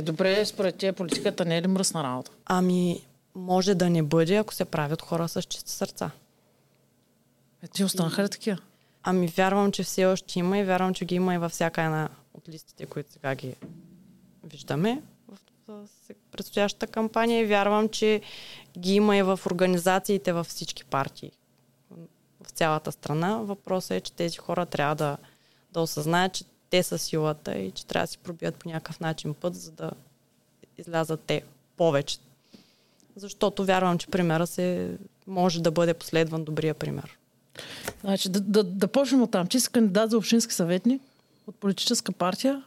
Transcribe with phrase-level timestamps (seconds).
[0.00, 2.30] Е, добре, според тия политиката не е ли мръсна работа?
[2.44, 6.10] Ами, може да не бъде, ако се правят хора с чисти сърца.
[7.62, 8.58] Е, ти останаха ли такива?
[9.02, 12.08] Ами, вярвам, че все още има и вярвам, че ги има и във всяка една
[12.34, 13.54] от листите, които сега ги
[14.44, 15.38] виждаме в
[16.32, 18.20] предстоящата кампания и вярвам, че
[18.78, 21.32] ги има и в организациите във всички партии
[22.40, 23.36] в цялата страна.
[23.36, 25.16] Въпросът е, че тези хора трябва да,
[25.72, 29.34] да осъзнаят, че те са силата и че трябва да си пробият по някакъв начин
[29.34, 29.90] път, за да
[30.78, 31.42] излязат те
[31.76, 32.18] повече.
[33.16, 34.96] Защото вярвам, че примера се
[35.26, 37.18] може да бъде последван добрия пример.
[38.00, 39.46] Значи, да, да, да почнем от там.
[39.46, 41.02] Ти си кандидат за общински съветник
[41.46, 42.62] от политическа партия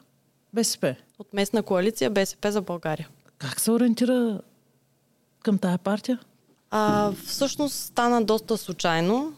[0.54, 0.96] БСП.
[1.20, 3.10] От местна коалиция БСП за България.
[3.38, 4.42] Как се ориентира
[5.44, 6.20] към тая партия?
[6.72, 9.34] А, всъщност стана доста случайно.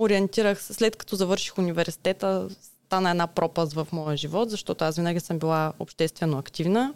[0.00, 2.48] Ориентирах се, след като завърших университета,
[2.86, 6.94] стана една пропаст в моя живот, защото аз винаги съм била обществено активна.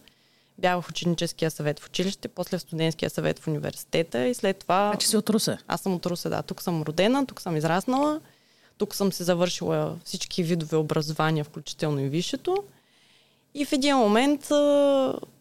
[0.59, 4.93] Бях в ученическия съвет в училище, после в студентския съвет в университета и след това...
[4.95, 5.59] А че си от Русе?
[5.69, 6.43] Аз съм от Русе, да.
[6.43, 8.21] Тук съм родена, тук съм израснала.
[8.79, 12.57] Тук съм се завършила всички видове образования, включително и висшето.
[13.55, 14.49] И в един момент,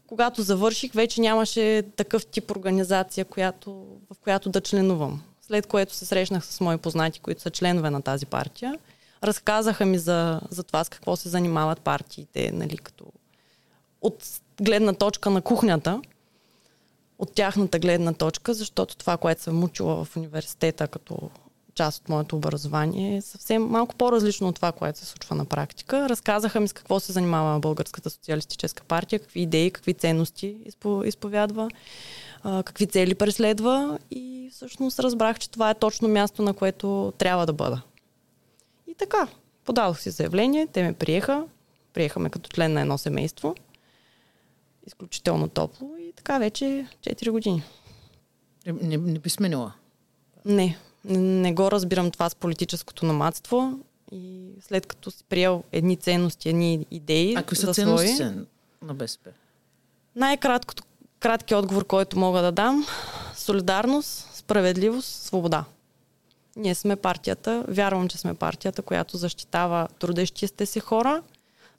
[0.08, 3.72] когато завърших, вече нямаше такъв тип организация, която,
[4.14, 5.23] в която да членувам.
[5.47, 8.77] След което се срещнах с мои познати, които са членове на тази партия.
[9.23, 13.05] Разказаха ми за, за това с какво се занимават партиите, нали, като
[14.02, 16.02] от гледна точка на кухнята,
[17.19, 21.30] от тяхната гледна точка, защото това, което съм учила в университета като
[21.75, 26.09] част от моето образование е съвсем малко по-различно от това, което се случва на практика.
[26.09, 30.58] Разказаха ми с какво се занимава Българската социалистическа партия, какви идеи, какви ценности
[31.05, 31.69] изповядва,
[32.44, 37.54] какви цели преследва и всъщност разбрах, че това е точно място, на което трябва да
[37.54, 37.81] бъда.
[38.87, 39.27] И така,
[39.65, 41.45] подадох си заявление, те ме приеха,
[41.93, 43.55] приеха ме като член на едно семейство,
[44.87, 47.64] изключително топло и така вече 4 години.
[48.65, 49.73] Не, не, би сменила?
[50.45, 53.80] Не, не го разбирам това с политическото намадство
[54.11, 57.33] и след като си приел едни ценности, едни идеи.
[57.36, 58.23] А какви са ценности
[58.82, 59.30] на БСП?
[60.15, 60.83] Най-краткото
[61.23, 62.86] краткият отговор, който мога да дам
[63.36, 65.66] солидарност, справедливост, свобода.
[66.56, 71.22] Ние сме партията, вярвам, че сме партията, която защитава трудещите си хора,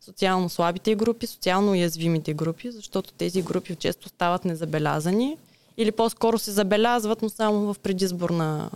[0.01, 5.37] социално слабите групи, социално уязвимите групи, защото тези групи често стават незабелязани
[5.77, 8.71] или по-скоро се забелязват, но само в предизборна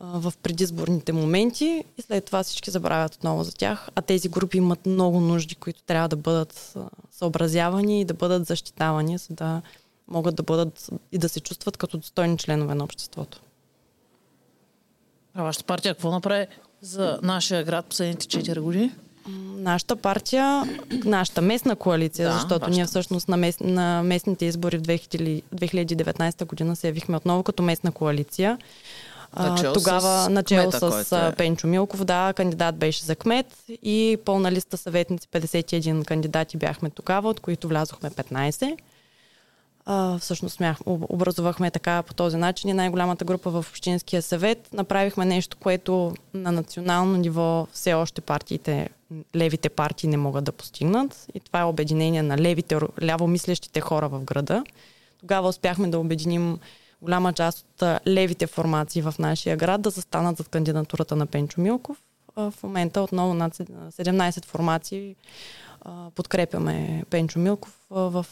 [0.00, 3.88] в предизборните моменти и след това всички забравят отново за тях.
[3.94, 6.74] А тези групи имат много нужди, които трябва да бъдат
[7.10, 9.62] съобразявани и да бъдат защитавани, за да
[10.08, 13.40] могат да бъдат и да се чувстват като достойни членове на обществото.
[15.34, 16.46] А вашата партия какво направи
[16.80, 18.92] за нашия град последните 4 години?
[19.56, 20.64] Нашата партия,
[21.04, 22.70] нашата местна коалиция, да, защото вашата.
[22.70, 27.62] ние всъщност на, мес, на местните избори в 2000, 2019 година се явихме отново като
[27.62, 28.58] местна коалиция.
[29.38, 31.36] Начало тогава с начало кмета, с е...
[31.36, 33.46] Пенчо Милков, да, кандидат беше за кмет
[33.82, 38.76] и пълна листа съветници, 51 кандидати бяхме тогава, от които влязохме 15.
[39.86, 44.68] А, всъщност смях, образувахме така по този начин и най-голямата група в Общинския съвет.
[44.72, 48.88] Направихме нещо, което на национално ниво все още партиите,
[49.36, 51.26] левите партии не могат да постигнат.
[51.34, 54.64] И това е обединение на левите, лявомислещите хора в града.
[55.20, 56.58] Тогава успяхме да обединим
[57.02, 61.96] голяма част от левите формации в нашия град да застанат зад кандидатурата на Пенчо Милков.
[62.36, 65.16] В момента отново над 17 формации
[66.14, 68.26] подкрепяме Пенчо Милков в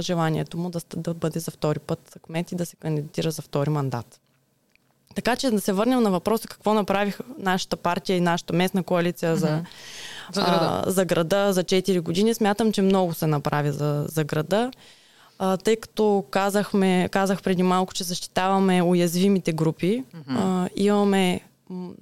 [0.00, 3.70] желанието му да, да бъде за втори път кмет и да се кандидатира за втори
[3.70, 4.20] мандат.
[5.14, 9.36] Така че да се върнем на въпроса какво направих нашата партия и нашата местна коалиция
[9.36, 9.64] за,
[10.32, 10.82] за, града.
[10.86, 12.34] А, за града за 4 години.
[12.34, 14.70] Смятам, че много се направи за, за града
[15.42, 20.04] а, тъй като казахме, казах преди малко, че защитаваме уязвимите групи.
[20.14, 20.36] Mm-hmm.
[20.38, 21.40] А, имаме,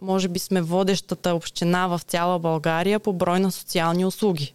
[0.03, 4.55] може би сме водещата община в цяла България по брой на социални услуги.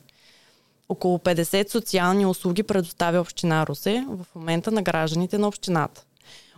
[0.90, 6.04] Около 50 социални услуги предоставя община Русе в момента на гражданите на общината.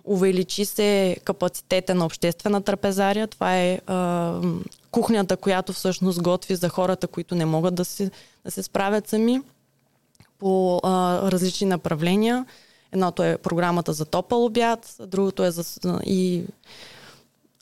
[0.03, 3.27] Увеличи се капацитета на обществена трапезария.
[3.27, 4.33] Това е а,
[4.91, 8.11] кухнята, която всъщност готви за хората, които не могат да се,
[8.45, 9.41] да се справят сами
[10.39, 12.45] по а, различни направления.
[12.91, 15.63] Едното е програмата за топъл обяд, другото е за
[16.05, 16.43] и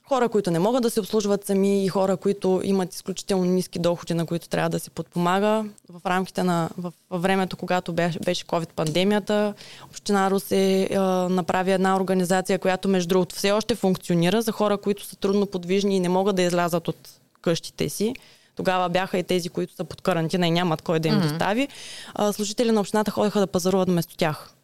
[0.08, 4.14] хора, които не могат да се обслужват сами и хора, които имат изключително ниски доходи,
[4.14, 5.64] на които трябва да се подпомага.
[5.88, 9.54] В рамките на в, във времето, когато беше, беше COVID-пандемията,
[9.90, 10.98] Община Русе е,
[11.28, 15.96] направи една организация, която между другото все още функционира за хора, които са трудно подвижни
[15.96, 17.08] и не могат да излязат от
[17.42, 18.14] къщите си
[18.56, 21.28] Тогава бяха и тези, които са под карантина и нямат кой да им mm-hmm.
[21.28, 21.68] достави.
[22.14, 24.54] А, служители на общината ходиха да пазаруват вместо тях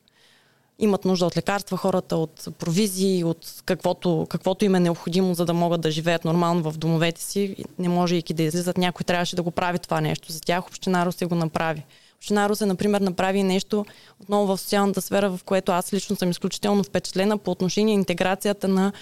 [0.80, 5.54] имат нужда от лекарства, хората от провизии, от каквото, каквото им е необходимо, за да
[5.54, 7.56] могат да живеят нормално в домовете си.
[7.78, 8.78] Не може и да излизат.
[8.78, 10.66] Някой трябваше да го прави това нещо за тях.
[10.66, 11.84] Община Русе го направи.
[12.16, 13.86] Община Русе, например, направи нещо
[14.20, 18.92] отново в социалната сфера, в което аз лично съм изключително впечатлена по отношение интеграцията на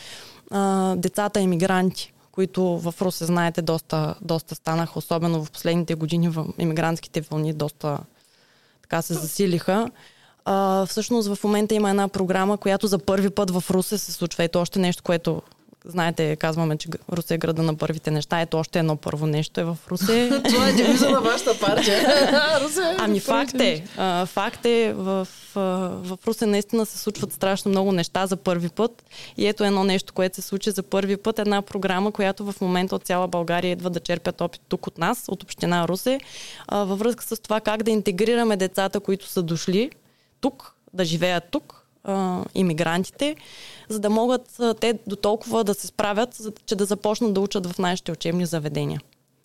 [0.50, 6.46] а, децата емигранти които в Русе, знаете, доста, доста станаха, особено в последните години в
[6.58, 7.99] иммигрантските вълни доста
[8.82, 9.90] така се засилиха.
[10.44, 14.44] А, всъщност в момента има една програма, която за първи път в Русе се случва.
[14.44, 15.43] Ето още нещо, което
[15.88, 18.40] знаете, казваме, че Русе е града на първите неща.
[18.40, 20.43] Ето още едно първо нещо е в Русе.
[20.49, 21.99] Това е девиза на вашата партия.
[22.64, 23.85] Русе, ами факт е.
[23.96, 29.05] А, факт е, в, в Русе наистина се случват страшно много неща за първи път.
[29.37, 31.38] И ето едно нещо, което се случи за първи път.
[31.38, 35.25] Една програма, която в момента от цяла България идва да черпят опит тук от нас,
[35.29, 36.20] от Община Русе,
[36.69, 39.90] а, във връзка с това как да интегрираме децата, които са дошли
[40.40, 41.77] тук, да живеят тук,
[42.08, 43.37] а, иммигрантите,
[43.88, 47.40] за да могат а, те до толкова да се справят, за, че да започнат да
[47.40, 49.00] учат в нашите учебни заведения.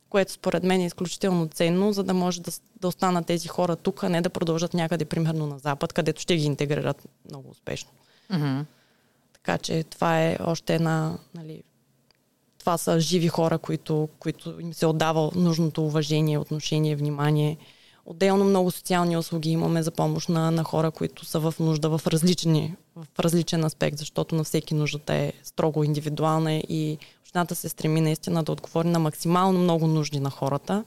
[0.10, 2.52] Което според мен е изключително ценно, за да може да,
[2.82, 6.36] да останат тези хора тук, а не да продължат някъде, примерно на Запад, където ще
[6.36, 7.90] ги интегрират много успешно.
[8.32, 8.66] Mm-hmm.
[9.34, 11.18] Така че това е още една.
[11.36, 11.64] Нали,
[12.60, 17.58] това са живи хора, които, които им се отдава нужното уважение, отношение, внимание.
[18.06, 22.08] Отделно много социални услуги имаме за помощ на, на хора, които са в нужда в,
[22.08, 28.02] различни, в различен аспект, защото на всеки нуждата е строго индивидуална и общината се стреми
[28.02, 30.84] наистина да отговори на максимално много нужди на хората.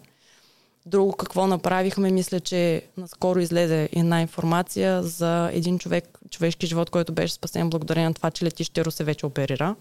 [0.87, 7.13] Друго какво направихме, мисля, че наскоро излезе една информация за един човек, човешки живот, който
[7.13, 9.77] беше спасен благодарение на това, че летище Русе вече оперира.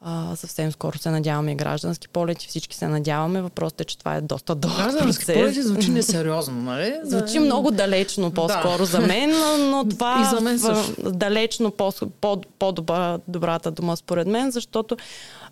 [0.00, 3.42] А, съвсем скоро се надяваме и граждански полети, всички се надяваме.
[3.42, 6.94] Въпросът е, че това е доста дълъг Граждански полети звучи несериозно, нали?
[7.02, 8.84] Звучи много далечно по-скоро да.
[8.84, 9.30] за мен,
[9.70, 11.10] но това и за мен също.
[11.12, 14.96] далечно по, по, по-добра добрата дума според мен, защото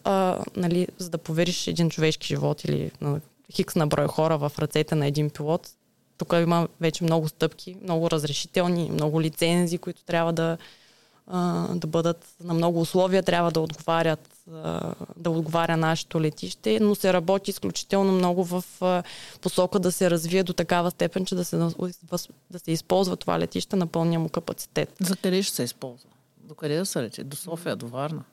[0.04, 3.20] а, нали, за да повериш един човешки живот или на
[3.52, 5.68] хикс на брой хора в ръцете на един пилот,
[6.18, 10.56] тук има вече много стъпки, много разрешителни, много лицензии, които трябва да,
[11.74, 14.30] да бъдат на много условия, трябва да отговарят,
[15.16, 18.64] да отговаря нашето летище, но се работи изключително много в
[19.40, 21.56] посока да се развие до такава степен, че да се,
[22.50, 24.96] да се използва това летище на пълния му капацитет.
[25.00, 26.08] За къде ще се използва?
[26.38, 27.24] До къде да се лети?
[27.24, 28.24] До София, до Варна?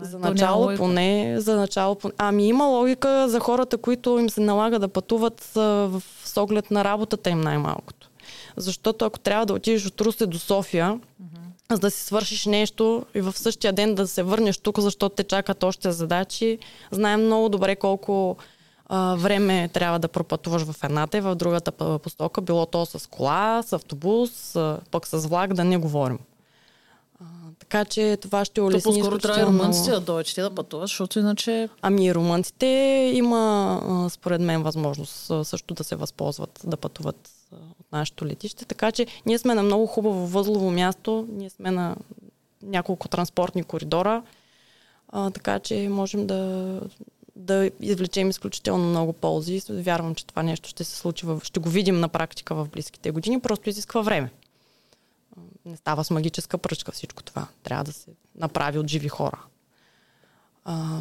[0.00, 2.14] За начало поне, за начало поне.
[2.18, 6.84] Ами има логика за хората, които им се налага да пътуват в с оглед на
[6.84, 8.10] работата им най-малкото.
[8.56, 11.37] Защото ако трябва да отидеш от Русе до София, mm-hmm
[11.72, 15.24] за да си свършиш нещо и в същия ден да се върнеш тук, защото те
[15.24, 16.58] чакат още задачи.
[16.90, 18.36] Знаем много добре колко
[18.86, 23.62] а, време трябва да пропътуваш в едната и в другата постока, било то с кола,
[23.66, 26.18] с автобус, а, пък с влак, да не говорим.
[27.20, 27.24] А,
[27.58, 28.92] така че това ще улесни.
[28.92, 31.68] То по-скоро трябва и румънците да дойдат, да пътуват, защото иначе...
[31.82, 32.66] Ами и румънците
[33.14, 37.30] има, според мен, възможност също да се възползват да пътуват
[37.88, 38.64] от нашето летище.
[38.64, 41.96] Така че ние сме на много хубаво възлово място, ние сме на
[42.62, 44.22] няколко транспортни коридора,
[45.08, 46.80] а, така че можем да,
[47.36, 49.62] да извлечем изключително много ползи.
[49.70, 53.10] Вярвам, че това нещо ще се случи, в, ще го видим на практика в близките
[53.10, 54.30] години, просто изисква време.
[55.64, 57.46] Не става с магическа пръчка всичко това.
[57.62, 59.42] Трябва да се направи от живи хора.
[60.64, 61.00] А,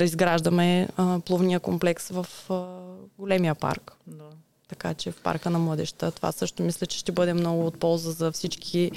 [0.00, 2.80] изграждаме а, плувния комплекс в а,
[3.18, 3.92] големия парк.
[4.06, 4.24] Да.
[4.68, 8.10] Така че в парка на младеща това също мисля, че ще бъде много от полза
[8.10, 8.90] за всички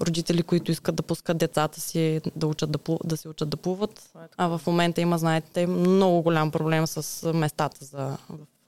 [0.00, 3.56] родители, които искат да пускат децата си да, учат да, плу, да се учат да
[3.56, 4.10] плуват.
[4.16, 8.16] Е а в момента има, знаете, много голям проблем с местата за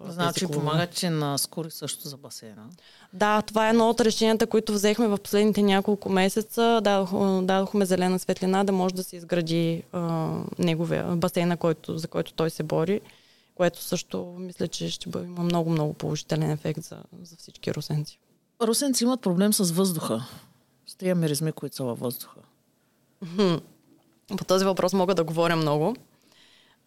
[0.07, 2.63] Значи помагат, че на скори също за басейна.
[3.13, 6.81] Да, това е едно от решенията, които взехме в последните няколко месеца.
[6.85, 7.13] Дадох,
[7.43, 12.51] дадохме зелена светлина да може да се изгради а, неговия басейна, който, за който той
[12.51, 13.01] се бори
[13.59, 18.19] което също мисля, че ще бъде, има много-много положителен ефект за, за всички русенци.
[18.63, 20.25] Русенци имат проблем с въздуха.
[20.87, 22.41] С тия миризми, които са във въздуха.
[24.39, 25.97] По този въпрос мога да говоря много.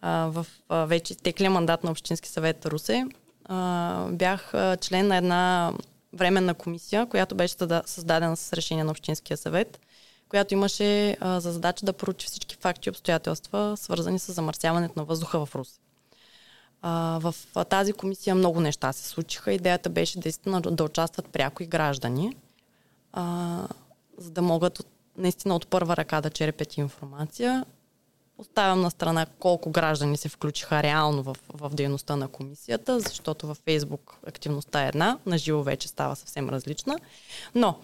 [0.00, 3.06] А, в а, вече теклия мандат на Общински съвет Русе
[3.44, 5.72] а, бях а, член на една
[6.12, 7.54] временна комисия, която беше
[7.86, 9.80] създадена с решение на Общинския съвет,
[10.28, 15.04] която имаше а, за задача да поручи всички факти и обстоятелства, свързани с замърсяването на
[15.04, 15.78] въздуха в Русе.
[16.82, 17.34] А, в
[17.64, 19.52] тази комисия много неща се случиха.
[19.52, 22.36] Идеята беше наистина да, участват пряко и граждани,
[23.12, 23.58] а,
[24.18, 24.86] за да могат
[25.16, 27.64] наистина от първа ръка да черпят информация
[28.38, 33.58] Оставям на страна колко граждани се включиха реално в, в дейността на комисията, защото във
[33.64, 36.98] Фейсбук активността е една, на живо вече става съвсем различна.
[37.54, 37.78] Но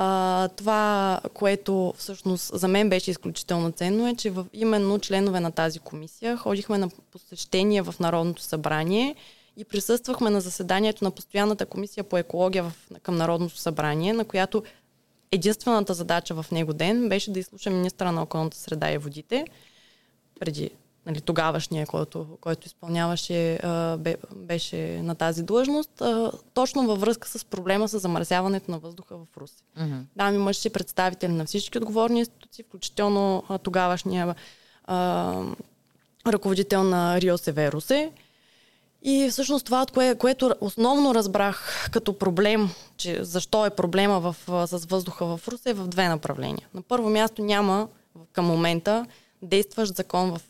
[0.00, 5.52] а, това, което всъщност за мен беше изключително ценно е, че в, именно членове на
[5.52, 9.14] тази комисия ходихме на посещение в Народното събрание
[9.56, 14.62] и присъствахме на заседанието на Постоянната комисия по екология в, към Народното събрание, на която
[15.32, 19.44] единствената задача в него ден беше да изслуша министра на околната среда и водите,
[20.40, 20.70] преди
[21.08, 23.60] нали, тогавашния, който, който изпълняваше,
[24.36, 26.02] беше на тази длъжност,
[26.54, 29.62] точно във връзка с проблема с замърсяването на въздуха в Руси.
[29.78, 30.02] Mm-hmm.
[30.18, 34.34] Там имаше представители на всички отговорни институции, включително тогавашния
[34.84, 35.42] а,
[36.26, 38.12] ръководител на Рио Северусе.
[39.02, 44.36] И всъщност това, от кое, което основно разбрах като проблем, че защо е проблема в,
[44.66, 46.68] с въздуха в Руси, е в две направления.
[46.74, 47.88] На първо място няма
[48.32, 49.06] към момента
[49.42, 50.40] действащ закон в,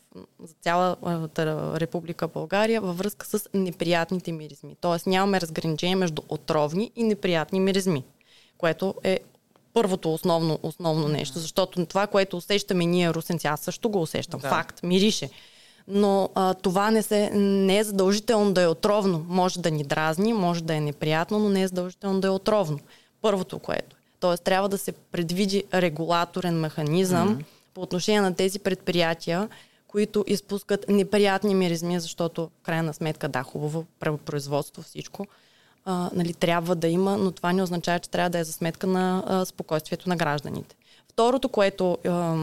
[0.43, 4.77] за цялата Република България във връзка с неприятните миризми.
[4.81, 8.05] Тоест нямаме разграничение между отровни и неприятни миризми,
[8.59, 9.19] което е
[9.75, 14.41] първото основно, основно нещо, защото това, което усещаме ние, русенци, аз също го усещам.
[14.41, 14.49] Да.
[14.49, 15.31] Факт, мирише.
[15.89, 19.27] Но а, това не, се, не е задължително да е отровно.
[19.29, 22.79] Може да ни дразни, може да е неприятно, но не е задължително да е отровно.
[23.23, 24.01] Първото, което е.
[24.21, 27.45] Тоест трябва да се предвиди регулаторен механизъм, mm-hmm
[27.79, 29.49] по отношение на тези предприятия,
[29.89, 33.87] които изпускат неприятни миризми, защото крайна сметка, да, хубаво
[34.25, 35.27] производство, всичко,
[35.85, 38.87] а, нали, трябва да има, но това не означава, че трябва да е за сметка
[38.87, 40.77] на а, спокойствието на гражданите.
[41.09, 42.37] Второто, което а,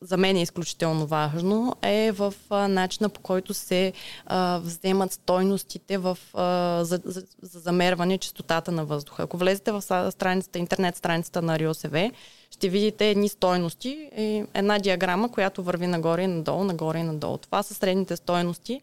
[0.00, 3.92] за мен е изключително важно, е в а, начина по който се
[4.26, 9.22] а, вземат стойностите в, а, за, за, за замерване чистотата на въздуха.
[9.22, 12.10] Ако влезете в страницата, интернет страницата на РИОСВ,
[12.56, 14.10] ще видите едни стойности,
[14.54, 17.38] една диаграма, която върви нагоре и надолу, нагоре и надолу.
[17.38, 18.80] Това са средните стойности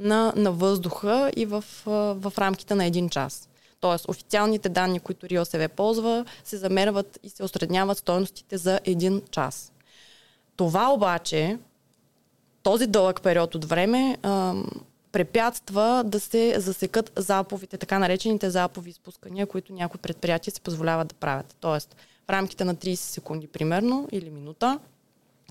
[0.00, 1.64] на, на въздуха и в,
[2.16, 3.48] в рамките на един час.
[3.80, 9.72] Тоест, официалните данни, които РИОСВ ползва, се замерват и се осредняват стойностите за един час.
[10.56, 11.58] Това обаче,
[12.62, 14.66] този дълъг период от време, ам,
[15.12, 21.14] препятства да се засекат заповите, така наречените запови изпускания, които някои предприятия се позволяват да
[21.14, 21.56] правят.
[21.60, 24.78] Тоест, в рамките на 30 секунди примерно или минута.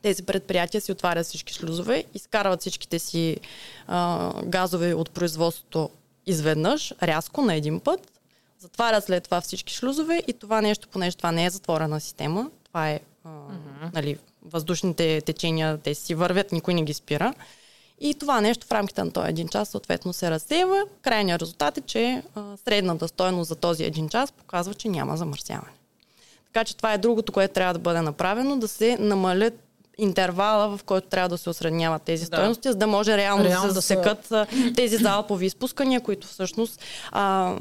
[0.02, 3.38] Тези предприятия си отварят всички шлюзове, изкарват всичките си
[3.88, 5.90] а, газове от производството
[6.26, 8.12] изведнъж, рязко, на един път,
[8.60, 12.90] затварят след това всички шлюзове и това нещо, понеже това не е затворена система, това
[12.90, 13.94] е а, uh-huh.
[13.94, 17.34] нали, въздушните течения, те си вървят, никой не ги спира.
[18.00, 20.84] И това нещо в рамките на този един час съответно се разсева.
[21.02, 25.72] Крайният резултат е, че а, средната стоеност за този един час показва, че няма замърсяване.
[26.54, 29.54] Така че това е другото, което трябва да бъде направено, да се намалят
[29.98, 32.26] интервала, в който трябва да се осредняват тези да.
[32.26, 36.82] стоености, за да може реално, реално да се засекат да тези залпови изпускания, които всъщност
[37.12, 37.56] а,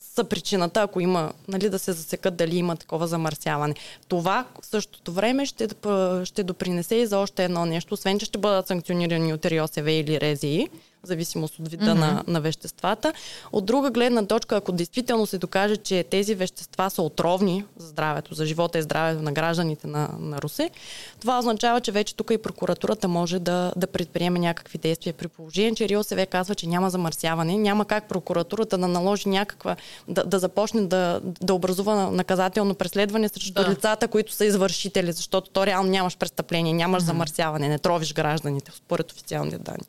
[0.00, 3.74] са причината, ако има, нали, да се засекат дали има такова замърсяване.
[4.08, 5.68] Това в същото време ще,
[6.24, 10.20] ще допринесе и за още едно нещо, освен че ще бъдат санкционирани от РИОСВ или
[10.20, 10.68] РЕЗИ,
[11.04, 11.94] в зависимост от вида mm-hmm.
[11.94, 13.12] на, на веществата.
[13.52, 18.34] От друга гледна точка, ако действително се докаже, че тези вещества са отровни за здравето,
[18.34, 20.70] за живота и здравето на гражданите на, на Русе,
[21.22, 25.12] това означава, че вече тук и прокуратурата може да, да предприеме някакви действия.
[25.12, 29.76] При положение, че РИОСВ казва, че няма замърсяване, няма как прокуратурата да наложи някаква,
[30.08, 33.70] да, да започне да, да образува наказателно преследване срещу да.
[33.70, 37.06] лицата, които са извършители, защото то реално нямаш престъпление, нямаш mm-hmm.
[37.06, 39.86] замърсяване, не тровиш гражданите, според официалните данни.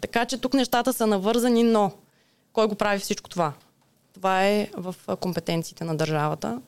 [0.00, 1.92] Така че тук нещата са навързани, но
[2.52, 3.52] кой го прави всичко това?
[4.14, 6.60] Това е в компетенциите на държавата.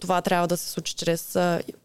[0.00, 1.38] Това трябва да се случи чрез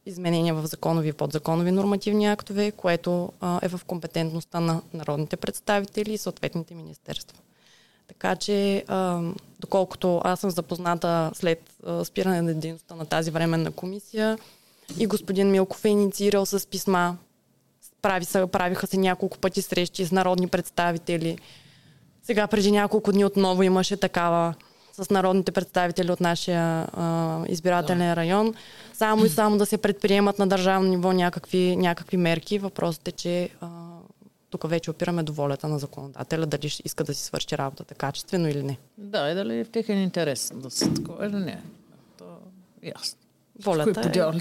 [0.06, 3.32] изменения в законови и подзаконови нормативни актове, което
[3.62, 7.38] е в компетентността на народните представители и съответните министерства.
[8.08, 8.86] Така че,
[9.60, 14.38] доколкото аз съм запозната след спиране на дейността на тази временна комисия
[15.00, 17.18] и господин Милков е инициирал с писма
[18.02, 21.38] прави са, правиха се няколко пъти срещи с народни представители.
[22.24, 24.54] Сега преди няколко дни отново имаше такава
[25.04, 28.16] с народните представители от нашия а, избирателен да.
[28.16, 28.54] район.
[28.94, 32.60] Само и само да се предприемат на държавно ниво някакви, някакви мерки.
[32.60, 33.68] Въпросът е, че а,
[34.50, 38.64] тук вече опираме до волята на законодателя, дали иска да си свърши работата качествено или
[38.64, 38.78] не.
[38.98, 41.62] Да, и дали е в техен интерес да се такова или не.
[42.18, 42.26] То
[42.84, 43.20] ясно.
[43.64, 44.40] Волята е...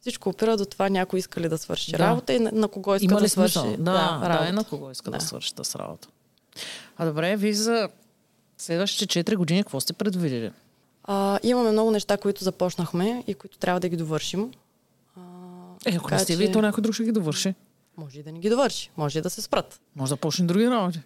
[0.00, 1.98] Всичко опира до това някой иска ли да свърши да.
[1.98, 4.90] работа и на, на кого иска Има да свърши да, да, да, и на кого
[4.90, 6.08] иска да, да свърши тази работа.
[6.96, 7.88] А добре, ви за
[8.58, 10.50] следващите 4 години какво сте предвидели?
[11.04, 14.50] А, имаме много неща, които започнахме и които трябва да ги довършим.
[15.16, 15.20] А,
[15.86, 17.54] Е, ако не сте че вие, то някой друг ще ги довърши.
[17.96, 19.80] Може и да не ги довърши, може и да се спрат.
[19.96, 21.00] Може да почне други работи.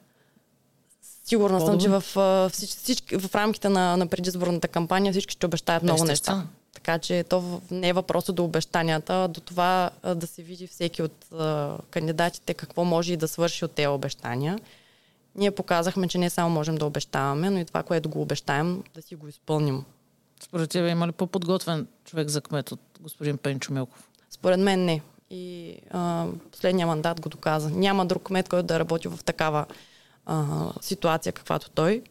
[1.25, 5.83] Сигурна съм, че в, а, всички, в рамките на, на предизборната кампания всички ще обещаят
[5.83, 6.39] много Естествено.
[6.39, 6.51] неща.
[6.75, 11.03] Така че то в- не е въпросът до обещанията, до това да се види всеки
[11.03, 14.59] от а, кандидатите какво може и да свърши от тези обещания.
[15.37, 19.03] Ние показахме, че не само можем да обещаваме, но и това, което го обещаем, да
[19.03, 19.85] си го изпълним.
[20.43, 24.09] Според тебе има ли по-подготвен човек за кмет от господин Пенчо Милков?
[24.31, 25.03] Според мен не.
[25.31, 27.71] И а, последния мандат го доказа.
[27.71, 29.67] Няма друг кмет, който да работил в такава
[30.27, 30.45] а,
[30.81, 32.03] ситуация, каквато той.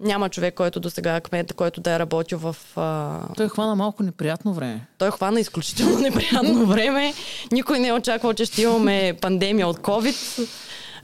[0.00, 2.56] Няма човек, който до сега е кмет, който да е работил в...
[2.76, 3.20] А...
[3.36, 4.86] Той хвана малко неприятно време.
[4.98, 7.14] Той хвана изключително неприятно време.
[7.52, 10.48] Никой не е очаквал, че ще имаме пандемия от COVID,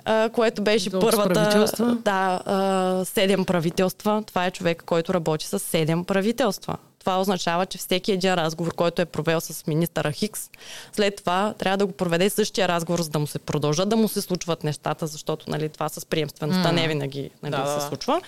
[0.07, 1.67] а, което беше с първата...
[2.05, 4.23] Да, а, седем правителства.
[4.27, 6.77] Това е човек, който работи с седем правителства.
[7.07, 10.51] Това означава, че всеки един разговор, който е провел с министъра Хикс,
[10.93, 14.09] след това трябва да го проведе същия разговор, за да му се продължат да му
[14.09, 18.21] се случват нещата, защото нали, това с приемствеността не винаги нали, Да, се да.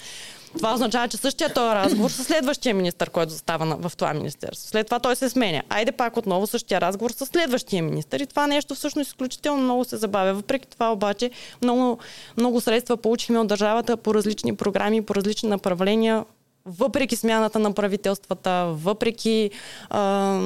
[0.57, 4.69] Това означава, че същия този разговор с следващия министр, който застава в това министерство.
[4.69, 5.63] След това той се сменя.
[5.69, 8.23] Айде пак отново същия разговор с следващия министр.
[8.23, 10.35] И това нещо всъщност изключително много се забавя.
[10.35, 11.31] Въпреки това обаче
[11.63, 11.99] много,
[12.37, 16.25] много средства получихме от държавата по различни програми, по различни направления,
[16.67, 19.51] въпреки смяната на правителствата, въпреки
[19.91, 20.41] а,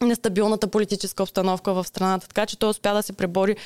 [0.00, 2.28] нестабилната политическа обстановка в страната.
[2.28, 3.56] Така че той успя да се пребори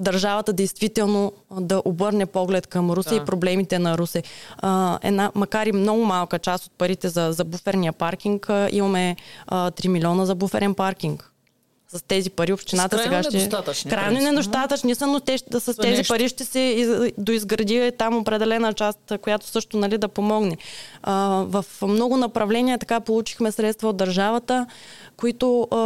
[0.00, 3.16] държавата действително да обърне поглед към Русе Да.
[3.16, 4.22] и проблемите на Русе.
[4.58, 9.16] А, една, макар и много малка част от парите за, за буферния паркинг, а, имаме
[9.46, 11.32] а, 3 милиона за буферен паркинг.
[11.92, 13.36] С тези пари общината крайно сега ще...
[13.36, 16.14] недостатъчни, Крайно недостатъчни са, но те, ще- с тези нещо.
[16.14, 16.88] пари ще се из,
[17.18, 20.56] доизгради там определена част, която също нали, да помогне.
[21.02, 21.14] А,
[21.46, 24.66] в много направления така получихме средства от държавата,
[25.16, 25.76] които а,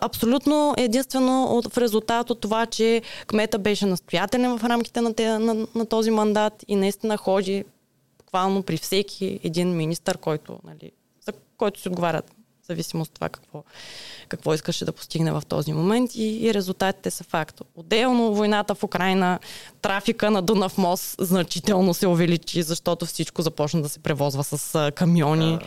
[0.00, 5.66] абсолютно единствено в резултат от това, че кмета беше настоятелен в рамките на, те, на,
[5.74, 7.64] на този мандат и наистина ходи
[8.18, 10.92] буквално при всеки един министър, който, нали,
[11.26, 12.35] за който си отговарят
[12.68, 13.62] зависимост от това какво,
[14.28, 17.60] какво искаше да постигне в този момент и, и резултатите са факт.
[17.76, 19.38] Отделно войната в Украина,
[19.82, 24.92] трафика на Дунав мост значително се увеличи, защото всичко започна да се превозва с а,
[24.92, 25.58] камиони.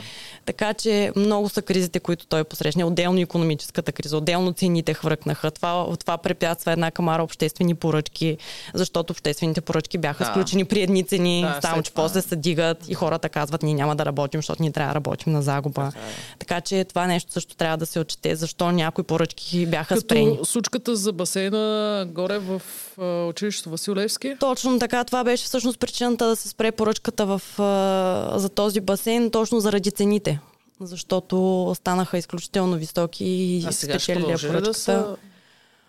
[0.45, 2.83] Така че много са кризите, които той посрещне.
[2.83, 5.51] Отделно економическата криза, отделно цените хвъркнаха.
[5.51, 8.37] Това, това препятства една камара обществени поръчки,
[8.73, 10.29] защото обществените поръчки бяха Да.
[10.31, 12.03] сключени при едни цени, Да, само че това.
[12.03, 15.33] после се дигат и хората казват, ние няма да работим, защото ние трябва да работим
[15.33, 15.91] на загуба.
[16.39, 20.31] Така че това нещо също трябва да се отчете, защо някои поръчки бяха спрени.
[20.31, 22.61] Като сучката за басейна горе в
[22.97, 24.35] а, училището Васил Левски.
[24.39, 29.31] Точно така, това беше всъщност причината да се спре поръчката в, а, за този басейн,
[29.31, 30.39] точно заради цените.
[30.81, 34.61] Защото станаха изключително високи и спечелили поръчката.
[34.61, 35.03] да се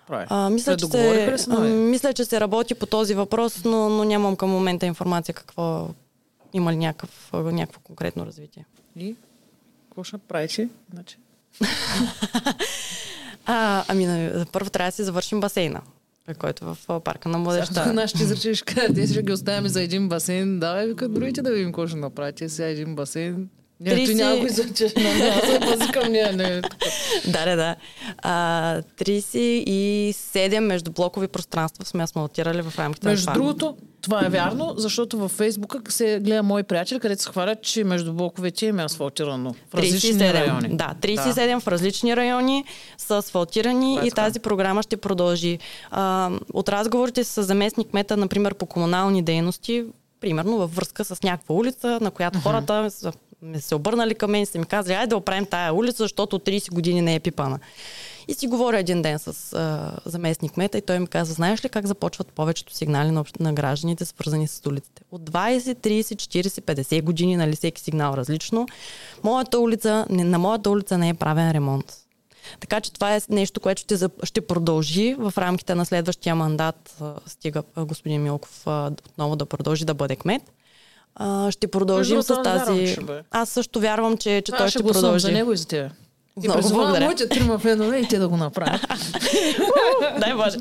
[0.06, 0.26] прави?
[0.28, 4.36] А, мисля, че се, а, мисля, че се работи по този въпрос, но, но нямам
[4.36, 5.88] към момента информация какво
[6.52, 8.66] има ли някакъв, някакво конкретно развитие.
[8.96, 9.16] И
[9.90, 10.68] какво ще направите?
[10.92, 11.16] Значи,
[13.46, 15.80] А, ами, на- първо трябва да си завършим басейна,
[16.38, 17.92] който е в парка на Защо младеща.
[17.92, 18.24] нашите
[18.64, 20.58] кажат, те ще ги оставяме за един басейн.
[20.58, 22.48] Давай, вика, другите да видим какво ще направите.
[22.48, 23.48] Сега един басейн.
[23.80, 26.32] Не, ти 30 някой за че не, не, аз се пази към нея.
[26.32, 26.76] Не, тук.
[27.26, 27.76] да, да, да.
[28.18, 33.44] А, 37 междублокови пространства сме асфалтирали в рамките Между на това.
[33.44, 37.84] другото, това е вярно, защото във Фейсбука се гледа мои приятели, където се хвалят, че
[37.84, 40.76] между блоковете им е асфалтирано в различни 37, райони.
[40.76, 42.64] Да, 37 в различни райони
[42.98, 44.22] са асфалтирани Това е и така.
[44.22, 45.58] тази програма ще продължи.
[45.90, 49.84] А, от разговорите с заместник мета, например, по комунални дейности,
[50.20, 54.42] примерно във връзка с някаква улица, на която хората са ме се обърнали към мен
[54.42, 57.20] и са ми казали, айде да оправим тая улица, защото от 30 години не е
[57.20, 57.58] пипана.
[58.28, 61.68] И си говоря един ден с а, заместник мета и той ми каза, знаеш ли
[61.68, 65.02] как започват повечето сигнали на, на гражданите, свързани с улиците?
[65.12, 68.66] От 20, 30, 40, 50 години, нали всеки сигнал различно.
[69.22, 71.94] Моята улица, не, на моята улица не е правен ремонт.
[72.60, 77.02] Така че това е нещо, което ще, ще продължи в рамките на следващия мандат.
[77.26, 80.42] Стига господин Милков отново да продължи да бъде кмет.
[81.14, 82.94] А, Ще продължим Между с вярвам, тази...
[82.94, 83.22] че бъде.
[83.30, 85.20] Аз също вярвам, че, че Аз той ще ще продължи.
[85.20, 85.92] за него и за теб.
[86.42, 87.04] И благодаря.
[87.04, 88.80] моите трима фенове и те да го направят.
[90.20, 90.56] Дай Боже.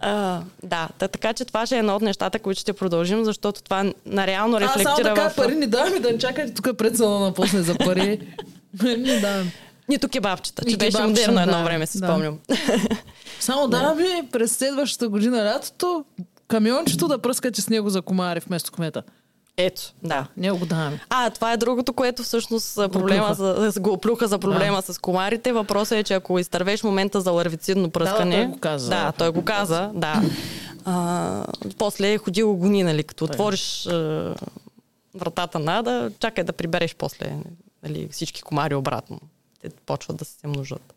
[0.00, 3.62] А, да, та, така че това ще е едно от нещата, които ще продължим, защото
[3.62, 5.36] това нареално Аз само рефлектира така в...
[5.36, 8.20] пари ни даваме да не чакате тук пред салона после за пари.
[8.82, 9.52] Не даваме.
[9.88, 12.06] Нито кебабчета, че И беше модерно едно време, си да.
[12.06, 12.38] спомням.
[13.40, 16.04] Само даваме през следващата година лятото
[16.52, 19.02] камиончето да пръскате с него за комари вместо кмета.
[19.56, 20.26] Ето, да.
[20.36, 21.00] Ние го даваме.
[21.10, 25.52] А, това е другото, което всъщност проблема за го оплюха за проблема с комарите.
[25.52, 28.36] Въпросът е, че ако изтървеш момента за ларвицидно пръскане...
[28.36, 28.90] той го каза.
[28.90, 30.22] Да, той го каза, да.
[30.84, 31.44] А,
[31.78, 34.34] после ходи го гони, нали, като отвориш а,
[35.14, 37.36] вратата на Ада, чакай да прибереш после
[37.82, 39.20] нали, всички комари обратно.
[39.62, 40.94] Те почват да се множат.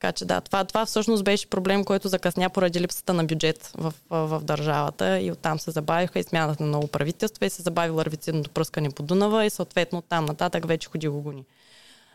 [0.00, 3.94] Така че да, това, това всъщност беше проблем, който закъсня поради липсата на бюджет в,
[4.10, 8.50] в, държавата и оттам се забавиха и смяната на много правителства и се забави ларвицидното
[8.50, 11.44] пръскане по Дунава и съответно оттам нататък вече ходи го гони.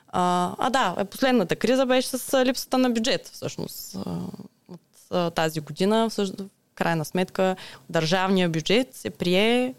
[0.07, 3.97] А, а да, е, последната криза беше с липсата на бюджет всъщност
[5.11, 6.09] от тази година.
[6.09, 7.55] Всъщност, в крайна сметка
[7.89, 9.73] държавния бюджет се прие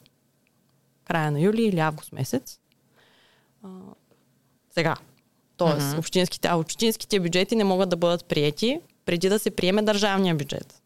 [1.05, 2.59] края на юли или август месец.
[3.63, 3.69] А,
[4.75, 4.97] сега,
[5.57, 5.99] Тоест, uh-huh.
[5.99, 10.81] общинските, а общинските бюджети не могат да бъдат приети преди да се приеме държавния бюджет.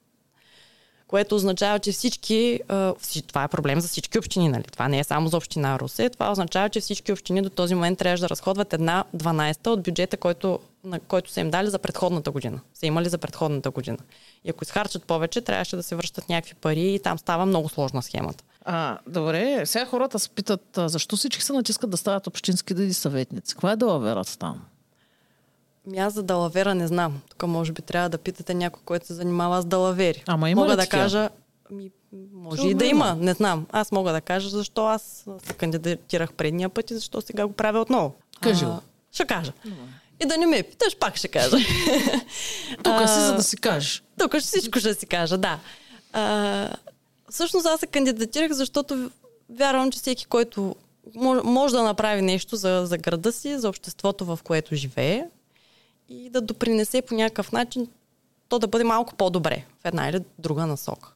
[1.07, 2.61] Което означава, че всички,
[3.26, 4.62] това е проблем за всички общини, нали?
[4.62, 6.11] Това не е само за община Русе.
[6.11, 10.16] Това означава, че всички общини до този момент трябваше да разходват една 12 от бюджета,
[10.16, 12.61] който, на който са им дали за предходната година.
[12.74, 13.98] Са имали за предходната година.
[14.44, 18.02] И ако изхарчат повече, трябваше да се връщат някакви пари и там става много сложна
[18.02, 18.44] схемата.
[18.70, 23.54] А, добре, сега хората се питат, защо всички се натискат да стават общински да съветници?
[23.54, 24.61] Каква е далаверата там?
[25.87, 27.20] Ми аз за далавера не знам.
[27.31, 30.24] Тук може би трябва да питате някой, който се занимава с далавери.
[30.26, 31.02] Ама има Мога ли да такива?
[31.02, 31.28] кажа,
[31.70, 31.90] ми,
[32.33, 33.66] може и да има, не знам.
[33.72, 37.81] Аз мога да кажа защо аз се кандидатирах предния път и защо сега го правя
[37.81, 38.14] отново.
[38.40, 38.81] Кажи А, го.
[39.12, 39.52] Ще кажа.
[40.24, 41.57] И да не ме питаш, пак ще кажа.
[42.83, 44.02] Тук си, за да си кажеш.
[44.18, 45.59] Тук всичко ще си кажа, да.
[46.12, 46.68] А,
[47.31, 49.11] всъщност аз се кандидатирах, защото
[49.51, 50.77] вярвам, че всеки, който
[51.14, 55.25] може, може да направи нещо за, за града си, за обществото, в което живее
[56.09, 57.88] и да допринесе по някакъв начин
[58.49, 61.12] то да бъде малко по-добре в една или друга насока.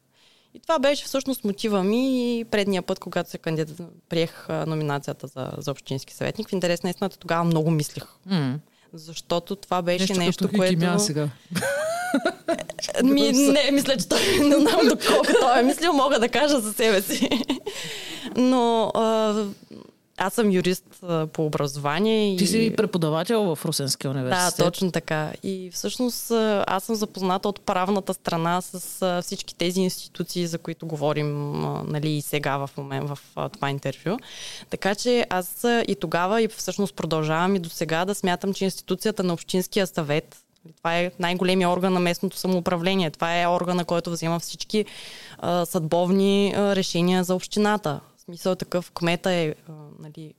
[0.54, 5.50] И това беше всъщност мотива ми и предния път, когато се кандидат, приех номинацията за,
[5.58, 6.48] за общински съветник.
[6.48, 8.04] В интерес на тогава много мислих.
[8.26, 8.58] М.
[8.94, 10.70] Защото това беше нещо, Нещо, като което...
[10.70, 11.28] хикимя сега.
[13.04, 16.72] Ми, не, мисля, че той не знам доколко той е мислил, мога да кажа за
[16.72, 17.28] себе си.
[18.36, 19.34] Но а,
[20.22, 22.36] аз съм юрист а, по образование.
[22.36, 22.46] Ти и...
[22.46, 24.64] си преподавател в Русенския Да, университет.
[24.64, 25.32] точно така.
[25.42, 30.58] И всъщност а, аз съм запозната от правната страна с а, всички тези институции, за
[30.58, 34.16] които говорим а, нали, и сега в момент в а, това интервю.
[34.70, 38.64] Така че аз а, и тогава и всъщност продължавам и до сега да смятам, че
[38.64, 40.36] институцията на Общинския съвет
[40.76, 43.10] това е най-големия орган на местното самоуправление.
[43.10, 44.84] Това е органа, който взема всички
[45.38, 48.00] а, съдбовни а, решения за общината.
[48.22, 50.34] В смисъл такъв кмета е а, нали,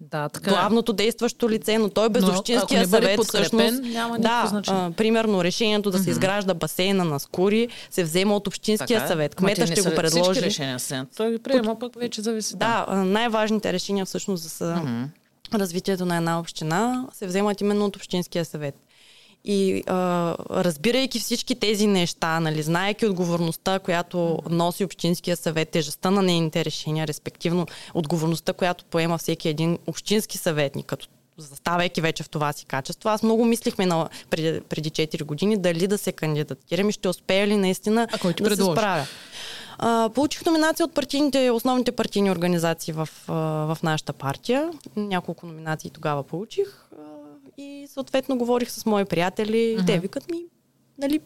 [0.00, 0.52] Да, така е.
[0.52, 3.82] главното действащо лице, но той без Но, ако общинския съвет всъщност...
[3.82, 8.86] няма да, а, примерно решението да се изгражда басейна на Скури се взема от общинския
[8.98, 9.08] Така е.
[9.08, 9.34] съвет.
[9.34, 10.42] Кмета ще го Всички предложи.
[10.42, 11.06] решения са.
[11.16, 12.56] Той ги приема, пък вече зависи.
[12.56, 15.02] Да, а, най-важните решения всъщност за Мгм.
[15.54, 18.74] развитието на една община се вземат именно от Общинския съвет.
[19.44, 26.22] И а, разбирайки всички тези неща, нали, знаеки отговорността, която носи Общинския съвет, тежестта на
[26.22, 31.06] нейните решения, респективно отговорността, която поема всеки един общински съветник, като
[31.38, 33.08] заставайки вече в това си качество.
[33.08, 37.46] Аз много мислихме на, преди, преди 4 години дали да се кандидатирам и ще успея
[37.46, 38.76] ли наистина А кой ти да се предложи?
[38.76, 39.06] справя.
[39.78, 44.70] А, получих номинация от партийните, основните партийни организации в, в нашата партия.
[44.96, 46.86] Няколко номинации тогава получих.
[47.58, 49.74] И съответно говорих с мои приятели.
[49.78, 49.86] Мгм.
[49.86, 50.44] Те викат ми,
[50.98, 51.20] нали,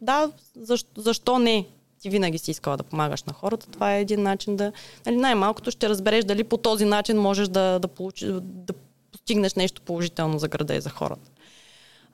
[0.00, 1.66] да, защо, защо не?
[2.00, 3.66] Ти винаги си искала да помагаш на хората.
[3.66, 4.72] Това е един начин да...
[5.06, 8.72] Нали, най-малкото ще разбереш дали по този начин можеш да, да, получи, да
[9.12, 11.30] постигнеш нещо положително за града и за хората.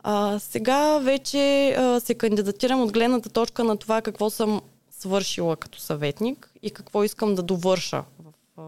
[0.02, 5.80] А, сега вече а, се кандидатирам от гледната точка на това какво съм свършила като
[5.80, 8.62] съветник и какво искам да довърша в, а,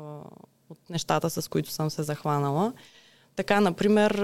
[0.71, 2.73] от нещата, с които съм се захванала.
[3.37, 4.15] Така, например,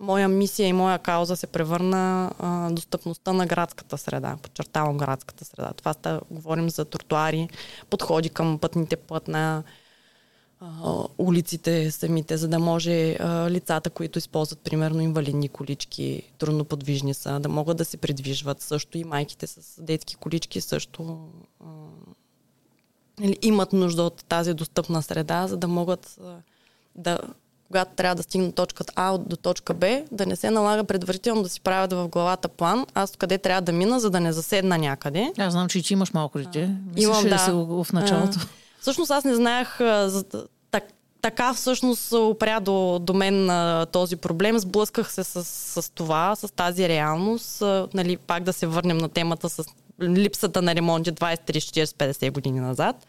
[0.00, 4.36] моя мисия и моя кауза се превърна а, достъпността на градската среда.
[4.42, 5.72] Подчертавам градската среда.
[5.76, 7.48] Това ста, говорим за тротуари,
[7.90, 9.62] подходи към пътните платна,
[10.60, 17.40] а, улиците самите, за да може а, лицата, които използват примерно инвалидни колички, трудноподвижни са,
[17.40, 18.60] да могат да се придвижват.
[18.60, 21.28] Също и майките с детски колички също
[21.60, 21.64] а,
[23.42, 26.36] имат нужда от тази достъпна среда, за да могат а,
[26.94, 27.18] да
[27.68, 31.48] когато трябва да стигнат точката А до точка Б, да не се налага предварително да
[31.48, 35.32] си правят в главата план, аз къде трябва да мина, за да не заседна някъде.
[35.38, 36.70] Аз знам, че и ти имаш малко дете.
[36.86, 37.52] Мислиш Имам, ли да.
[37.52, 38.38] го в началото?
[38.42, 38.46] А,
[38.80, 40.24] всъщност аз не знаех за,
[40.70, 40.84] так,
[41.22, 44.58] така всъщност опря до, до мен а, този проблем.
[44.58, 47.62] Сблъсках се с, с това, с тази реалност.
[47.94, 49.64] Нали, пак да се върнем на темата с
[50.02, 53.06] липсата на ремонти 20, 30, 40, 50 години назад.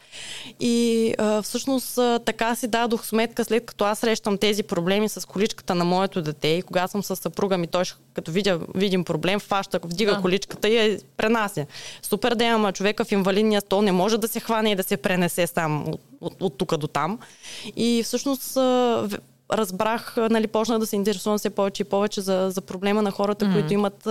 [0.59, 5.27] И а, всъщност а, така си дадох сметка, след като аз срещам тези проблеми с
[5.27, 9.39] количката на моето дете и когато съм с съпруга ми, той като видя, видим проблем,
[9.39, 10.21] фаща, вдига да.
[10.21, 11.65] количката и я пренася.
[12.01, 14.97] Супер да има човека в инвалидния стол не може да се хване и да се
[14.97, 17.19] пренесе сам от, от, от тук до там.
[17.75, 18.57] И всъщност
[19.51, 23.45] разбрах, нали, почнах да се интересувам все повече и повече за, за проблема на хората,
[23.45, 23.53] mm-hmm.
[23.53, 24.07] които имат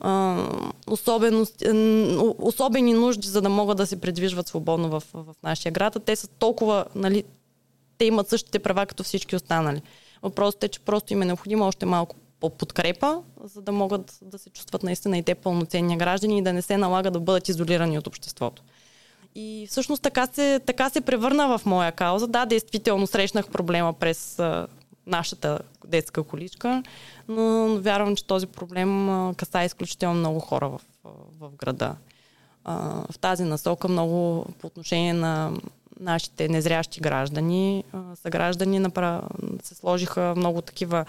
[0.00, 0.48] а,
[2.38, 5.96] особени нужди, за да могат да се придвижват свободно в, в нашия град.
[5.96, 7.24] А те са толкова, нали,
[7.98, 9.82] те имат същите права като всички останали.
[10.22, 12.16] Въпросът е, че просто им е необходимо още малко
[12.50, 16.62] подкрепа, за да могат да се чувстват наистина и те пълноценни граждани и да не
[16.62, 18.62] се налага да бъдат изолирани от обществото.
[19.34, 22.26] И всъщност така се, така се превърна в моя кауза.
[22.26, 24.66] Да, действително срещнах проблема през а,
[25.06, 26.82] нашата детска количка,
[27.28, 30.80] но, вярвам, че този проблем а, каса изключително много хора в,
[31.40, 31.96] в града.
[32.64, 35.52] А, в тази насока много по отношение на
[36.00, 39.22] нашите незрящи граждани, съграждани направ...
[39.62, 41.04] се сложиха много такива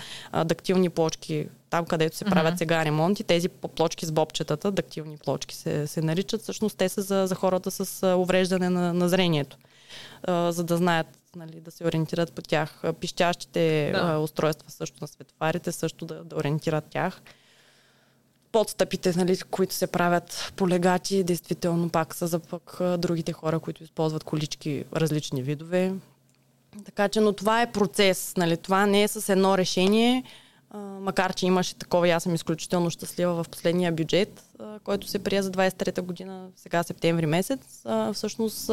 [0.45, 3.23] дактилни плочки там, където се правят сега ремонти.
[3.23, 7.71] Тези плочки с бобчетата, дактилни плочки се, се наричат, всъщност те са за, за хората
[7.71, 9.57] с увреждане на, на зрението,
[10.27, 12.81] за да знаят нали, да се ориентират по тях.
[12.99, 14.17] Пищящите да.
[14.17, 17.21] устройства също на светофарите също да, да ориентират тях
[18.55, 23.83] подстъпите, нали, които се правят по легати, действително пак са за пък другите хора, които
[23.83, 25.93] използват колички различни видове.
[26.85, 30.23] Така че, но това е процес, нали, това не е с едно решение
[31.01, 34.43] макар че имаше такова и аз съм изключително щастлива в последния бюджет,
[34.83, 37.83] който се прие за 23-та година, сега септември месец.
[38.13, 38.71] всъщност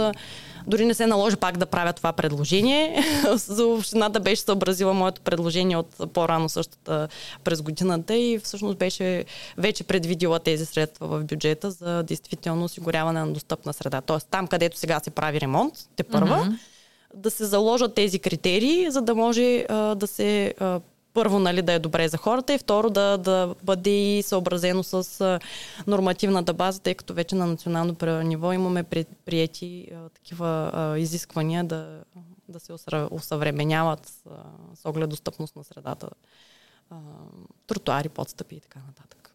[0.67, 3.05] дори не се наложи пак да правя това предложение.
[3.35, 7.09] за общината беше съобразила моето предложение от по-рано същата
[7.45, 9.25] през годината и всъщност беше
[9.59, 14.01] вече предвидила тези средства в бюджета за действително осигуряване на достъпна среда.
[14.01, 16.73] Тоест там, където сега се прави ремонт, те първа, mm-hmm
[17.15, 20.81] да се заложат тези критерии, за да може а, да се а,
[21.15, 25.39] първо нали, да е добре за хората и второ да, да бъде и съобразено с
[25.87, 32.01] нормативната база, тъй като вече на национално ниво имаме при, прияти такива а, изисквания да,
[32.49, 32.73] да се
[33.11, 34.13] усъвременяват с,
[34.75, 36.09] с оглед достъпност на средата.
[36.91, 36.97] А,
[37.67, 39.35] тротуари, подстъпи и така нататък.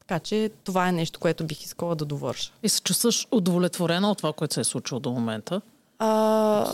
[0.00, 2.52] Така че това е нещо, което бих искала да довърша.
[2.62, 5.60] И се чувстваш удовлетворена от това, което се е случило до момента?
[6.02, 6.72] А,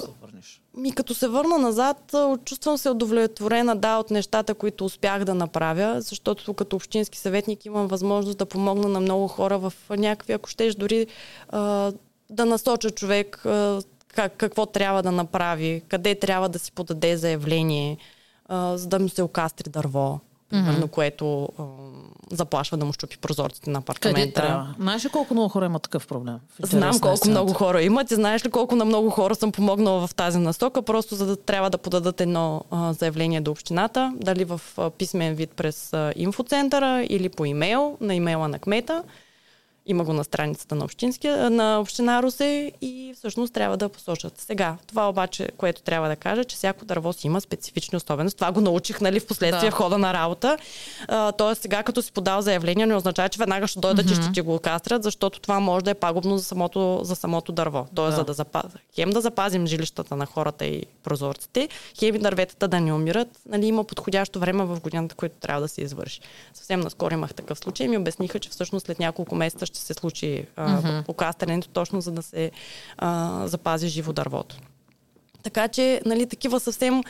[0.77, 6.01] ми като се върна назад, чувствам се удовлетворена, да, от нещата, които успях да направя,
[6.01, 10.75] защото като общински съветник имам възможност да помогна на много хора в някакви, ако щеш
[10.75, 11.07] дори
[11.49, 11.93] а,
[12.31, 17.97] да насоча човек а, как, какво трябва да направи, къде трябва да си подаде заявление,
[18.49, 20.91] а, за да му се окастри дърво примерно, mm-hmm.
[20.91, 21.63] което а,
[22.31, 24.21] заплашва да му щупи прозорците на апартамента.
[24.21, 24.75] Къде трябва?
[24.79, 26.39] Знаеш ли колко много хора имат такъв проблем?
[26.63, 30.15] Знам колко много хора имат и знаеш ли колко на много хора съм помогнала в
[30.15, 34.61] тази насока, просто за да трябва да подадат едно а, заявление до общината, дали в
[34.77, 39.03] а, писмен вид през а, инфоцентъра или по имейл, на имейла на кмета.
[39.89, 40.87] Има го на страницата на,
[41.51, 44.41] на Община Русе и всъщност трябва да посочат.
[44.41, 48.39] Сега, това обаче, което трябва да кажа, че всяко дърво си има специфични особености.
[48.39, 49.77] Това го научих нали, в последствие да.
[49.77, 50.59] в хода на работа.
[51.09, 54.21] А, тоест сега, като си подал заявление, не означава, че веднага ще дойдат mm-hmm.
[54.21, 57.53] и ще ти го кастрят, защото това може да е пагубно за самото, за самото
[57.53, 57.87] дърво.
[57.95, 58.17] Тоест, да.
[58.17, 61.69] за да запазим, хем да запазим жилищата на хората и прозорците,
[61.99, 65.69] хем и дърветата да не умират, нали, има подходящо време в годината, което трябва да
[65.69, 66.21] се извърши.
[66.55, 69.95] Съвсем наскоро имах такъв случай и ми обясниха, че всъщност след няколко месеца ще се
[69.95, 71.05] случи а, mm-hmm.
[71.05, 72.51] покастрането, точно за да се
[72.99, 74.57] а, запази живо дървото.
[75.43, 77.03] Така че, нали, такива съвсем,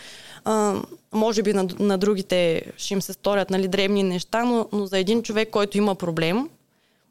[0.45, 4.87] а, може би на, на другите ще им се сторят нали, древни неща, но, но
[4.87, 6.49] за един човек, който има проблем,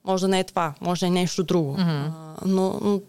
[0.04, 1.78] може да не е това, може да е нещо друго.
[1.78, 2.10] Mm-hmm.
[2.10, 3.02] А, но, но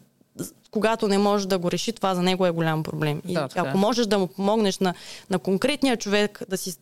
[0.70, 3.22] когато не може да го реши, това за него е голям проблем.
[3.28, 4.94] И да, ако можеш да му помогнеш на,
[5.30, 6.76] на конкретния човек да си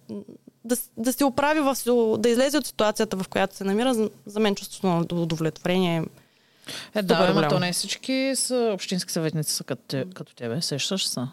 [0.65, 1.77] да, да се оправи, в,
[2.19, 6.05] да излезе от ситуацията, в която се намира, за, за мен чувството на удовлетворение
[6.95, 10.63] е, да, но то не всички са общински съветници са като, като тебе.
[10.63, 11.29] Сещаш са?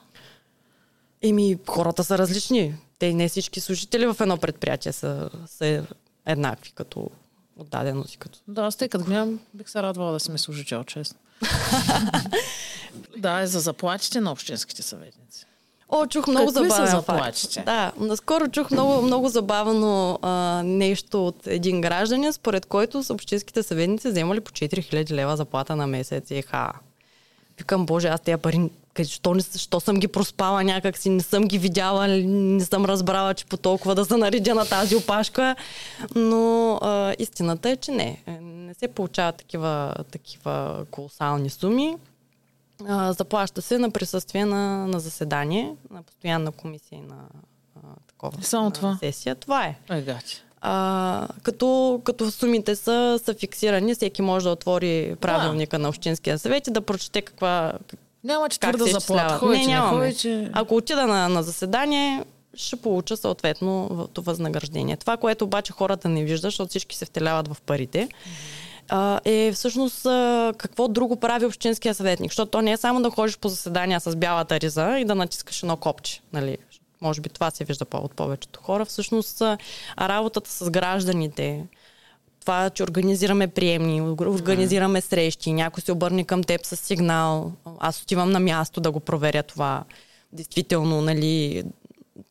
[1.22, 2.76] Еми, хората са различни.
[3.00, 5.86] Те не всички служители в едно предприятие са, са
[6.26, 7.10] еднакви като
[7.58, 8.18] отдаденост.
[8.18, 8.40] Като...
[8.48, 11.20] Да, аз тъй като гледам, бих се радвала да си ми служител, честно.
[13.18, 15.46] да, е за заплатите на общинските съветници.
[15.92, 17.66] О, чух много Какви забавен факт.
[17.66, 24.10] Да, наскоро чух много, много забавно а, нещо от един гражданин, според който общинските съветници
[24.10, 26.32] вземали по 4000 лева заплата на месец.
[26.32, 26.72] И ха,
[27.58, 31.58] викам, боже, аз тези пари Защо, не, защо съм ги проспала някакси, не съм ги
[31.58, 35.56] видяла, не съм разбрала, че по толкова да се наредя на тази опашка.
[36.16, 38.24] Но а, истината е, че не.
[38.42, 41.96] Не се получават такива, такива колосални суми.
[42.88, 47.18] А, заплаща се на присъствие на, на заседание, на постоянна комисия и на
[47.76, 48.44] а, такова.
[48.44, 48.98] Само на това?
[49.00, 49.36] Сесия.
[49.36, 50.02] Това е.
[50.02, 50.44] Гати.
[50.62, 56.68] А, като, като сумите са, са фиксирани, всеки може да отвори правилника на Общинския съвет
[56.68, 57.74] и да прочете каква,
[58.24, 59.38] Няма че твърда заплата.
[59.38, 60.06] Ходи, Не, нямаме.
[60.08, 60.50] ходи, че...
[60.54, 64.98] Ако отида на, на заседание, ще получа съответно възнаграждение.
[64.98, 68.10] Това, което обаче хората не виждат, защото всички се втеляват в парите,
[68.92, 72.32] а, е всъщност а, какво друго прави общинския съветник.
[72.32, 75.64] Защото то не е само да ходиш по заседания с бялата риза и да натискаш
[75.64, 76.22] едно копче.
[76.34, 76.58] Нали?
[77.02, 78.86] Може би това се вижда от повечето хора.
[78.86, 79.58] Всъщност а,
[80.00, 81.66] работата с гражданите,
[82.42, 88.32] това, че организираме приемни, организираме срещи, някой се обърне към теб с сигнал, аз отивам
[88.32, 89.84] на място да го проверя това.
[90.34, 91.64] Действително, нали,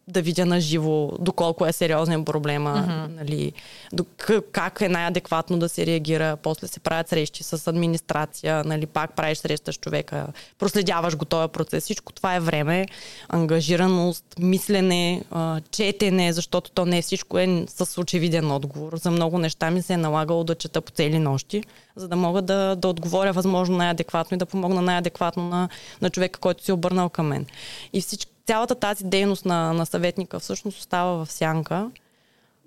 [0.08, 3.16] да видя на живо доколко е сериозен проблема, mm-hmm.
[3.16, 3.52] нали,
[3.92, 6.36] до, к- как е най-адекватно да се реагира.
[6.36, 10.26] После се правят срещи с администрация, нали, пак правиш среща с човека,
[10.58, 11.84] проследяваш го този процес.
[11.84, 12.86] Всичко това е време,
[13.28, 15.22] ангажираност, мислене,
[15.70, 18.96] четене, защото то не всичко е с очевиден отговор.
[18.96, 21.62] За много неща ми се е налагало да чета по цели нощи,
[21.96, 25.68] за да мога да, да отговоря възможно най-адекватно и да помогна най-адекватно на,
[26.02, 27.46] на човека, който се е обърнал към мен.
[27.92, 31.90] И всички, цялата тази дейност на, на съветника всъщност остава в сянка.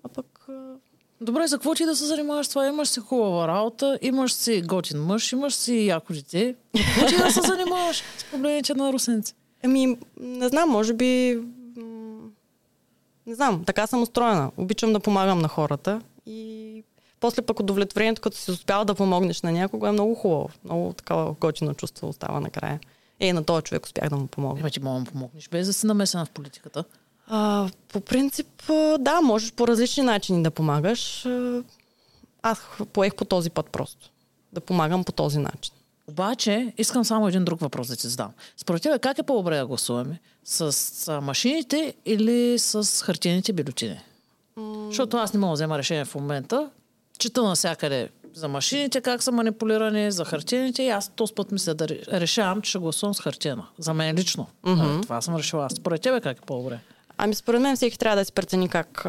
[0.03, 0.47] А пък
[1.21, 2.67] Добре, за какво ти да се занимаваш това?
[2.67, 6.55] Имаш си хубава работа, имаш си готин мъж, имаш си яко дете.
[6.85, 9.33] Какво ти да се занимаваш с проблемите на русенци?
[9.63, 11.39] Ами, не знам, може би...
[13.25, 14.51] Не знам, така съм устроена.
[14.57, 16.83] Обичам да помагам на хората и
[17.19, 20.49] после пък удовлетворението, като си успял да помогнеш на някого, е много хубаво.
[20.63, 22.79] Много такава готино чувство остава накрая.
[23.23, 24.59] Е, на този човек успях да му помогна.
[24.59, 26.83] Ема ти мога да му помогнеш, без да си намесена в политиката.
[27.27, 28.47] А, по принцип,
[28.99, 31.27] да, можеш по различни начини да помагаш.
[32.41, 32.59] Аз
[32.93, 34.09] поех по този път просто.
[34.53, 35.73] Да помагам по този начин.
[36.07, 38.31] Обаче, искам само един друг въпрос да ти задам.
[38.57, 40.19] Според тебе, как е по-добре да гласуваме?
[40.43, 43.99] С, а, машините или с хартиените бюлетини?
[44.87, 46.69] Защото аз не мога да взема решение в момента.
[47.19, 51.87] Чета навсякъде за машините, как са манипулирани, за хартиените и аз този път мисля да
[51.87, 53.65] ре- решавам, че ще гласувам с хартиена.
[53.77, 54.47] За мен лично.
[54.65, 55.01] Mm-hmm.
[55.01, 55.73] Това съм решила аз.
[55.73, 56.79] Според тебе как е по-добре?
[57.17, 59.01] Ами според мен всеки трябва да си прецени как,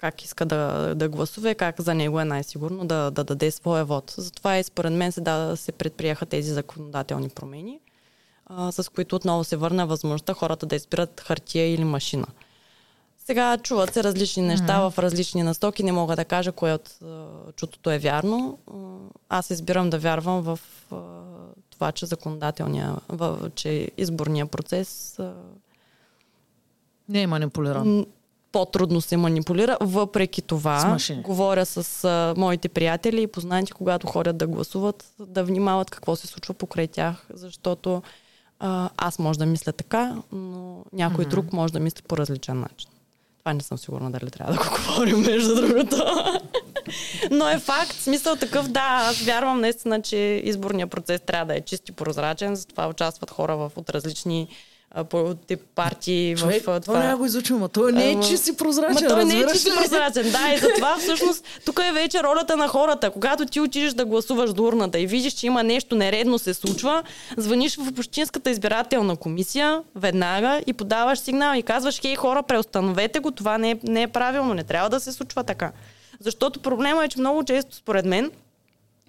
[0.00, 3.84] как иска да, да гласува и как за него е най-сигурно да, да даде своя
[3.84, 4.14] вод.
[4.16, 7.78] Затова и според мен се, да, се предприеха тези законодателни промени,
[8.46, 12.26] а, с които отново се върна възможността хората да избират хартия или машина.
[13.26, 14.90] Сега чуват се различни неща mm-hmm.
[14.90, 15.82] в различни настоки.
[15.82, 16.98] Не мога да кажа кое от
[17.56, 18.58] чутото е вярно.
[19.28, 20.60] Аз избирам да вярвам в
[21.70, 25.18] това, че законодателния, в, че изборния процес
[27.08, 28.06] Не е манипулиран.
[28.52, 29.78] по-трудно се манипулира.
[29.80, 31.22] Въпреки С това, машини.
[31.22, 36.26] говоря с а, моите приятели и познати, когато ходят да гласуват, да внимават какво се
[36.26, 38.02] случва покрай тях, защото
[38.58, 41.28] а, аз може да мисля така, но някой mm-hmm.
[41.28, 42.90] друг може да мисли по различен начин.
[43.46, 45.96] Това не съм сигурна дали трябва да го говорим, между другото.
[47.30, 51.60] Но е факт, смисъл такъв, да, аз вярвам наистина, че изборният процес трябва да е
[51.60, 54.48] чист и прозрачен, затова участват хора в, от различни
[55.46, 56.36] тип партии.
[56.36, 58.94] Човек, в, а, това няма го изучим, а той не е Ама- чист и прозрачен.
[59.02, 59.74] Ма той не е чисто ли?
[59.76, 60.30] прозрачен.
[60.30, 63.10] Да, и затова всъщност тук е вече ролята на хората.
[63.10, 67.02] Когато ти отидеш да гласуваш до урната и видиш, че има нещо нередно се случва,
[67.36, 73.30] звъниш в Общинската избирателна комисия веднага и подаваш сигнал и казваш, хей хора, преустановете го,
[73.30, 75.72] това не е, не е правилно, не трябва да се случва така.
[76.20, 78.30] Защото проблема е, че много често, според мен,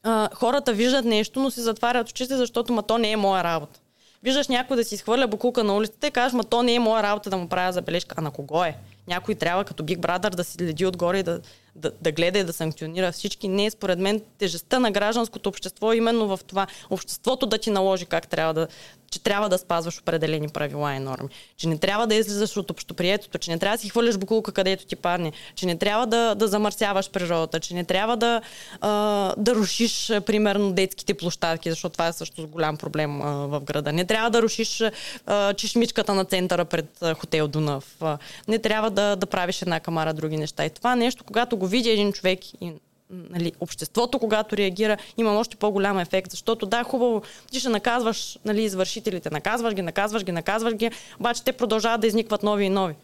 [0.04, 3.80] а, хората виждат нещо, но си затварят очите, защото ма то не е моя работа.
[4.23, 7.03] Виждаш някой да си изхвърля букулка на улицата и кажеш, ма то не е моя
[7.03, 8.15] работа да му правя забележка.
[8.17, 8.77] А на кого е?
[9.08, 11.39] Някой трябва като Big Brother да си следи отгоре и да,
[11.77, 13.47] да, да гледа и да санкционира всички.
[13.47, 16.67] Не, според мен, тежестта на гражданското общество е именно в това.
[16.89, 18.67] Обществото да ти наложи как трябва да,
[19.11, 21.29] че трябва да спазваш определени правила и норми.
[21.57, 24.85] Че не трябва да излизаш от общоприетото, че не трябва да си хвърляш букулка където
[24.85, 28.41] ти падне, че не трябва да, да замърсяваш природата, че не трябва да,
[28.81, 33.93] а, да рушиш, примерно, детските площадки, защото това е също голям проблем а, в града.
[33.93, 34.84] Не трябва да рушиш
[35.25, 37.95] а, чешмичката на центъра пред а, хотел Дунав.
[38.01, 38.17] А,
[38.47, 40.65] не трябва да, да правиш една камара други неща.
[40.65, 42.74] И това нещо, когато го види един човек и
[43.09, 48.63] нали, обществото, когато реагира, има още по-голям ефект, защото да, хубаво, ти ще наказваш нали,
[48.63, 52.95] извършителите, наказваш ги, наказваш ги, наказваш ги, обаче те продължават да изникват нови и нови.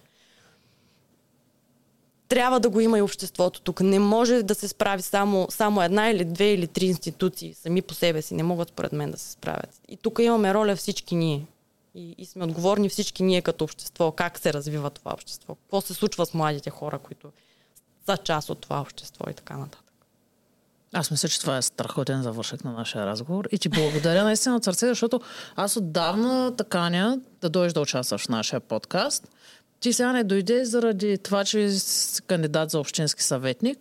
[2.27, 3.81] Трябва да го има и обществото тук.
[3.81, 7.93] Не може да се справи само, само една или две или три институции сами по
[7.93, 8.33] себе си.
[8.33, 9.81] Не могат според мен да се справят.
[9.89, 11.45] И тук имаме роля всички ние.
[11.95, 15.93] И, и сме отговорни всички ние като общество, как се развива това общество, какво се
[15.93, 17.31] случва с младите хора, които
[18.05, 19.79] са част от това общество и така нататък.
[20.93, 24.63] Аз мисля, че това е страхотен завършък на нашия разговор и ти благодаря наистина от
[24.63, 25.21] сърце, защото
[25.55, 29.27] аз отдавна таканя да дойдеш да участваш в нашия подкаст.
[29.79, 33.79] Ти сега не дойде заради това, че си кандидат за общински съветник.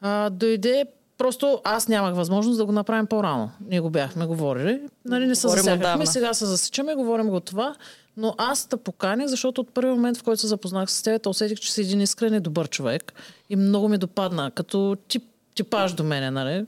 [0.00, 0.86] А, дойде
[1.22, 3.50] Просто аз нямах възможност да го направим по-рано.
[3.66, 4.80] Ние го бяхме говорили.
[5.04, 7.74] Нали, не се засягахме, сега се засичаме, говорим го това.
[8.16, 11.58] Но аз те поканя, защото от първи момент, в който се запознах с теб, усетих,
[11.58, 13.12] че си един искрен и добър човек.
[13.50, 15.22] И много ми допадна, като тип,
[15.54, 16.66] типаж до мене, нали?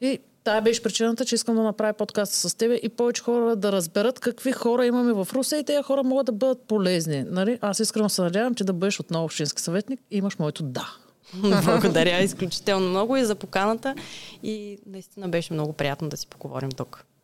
[0.00, 3.72] И тая беше причината, че искам да направя подкаст с тебе и повече хора да
[3.72, 7.24] разберат какви хора имаме в Русе и тези хора могат да бъдат полезни.
[7.28, 7.58] Нали?
[7.60, 10.96] Аз искрено се надявам, че да бъдеш отново общински съветник и имаш моето да.
[11.64, 13.94] Благодаря изключително много и за поканата.
[14.42, 17.06] И наистина беше много приятно да си поговорим тук.